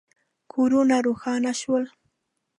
کورونه 0.53 0.95
روښانه 1.05 1.51
شول. 1.61 1.83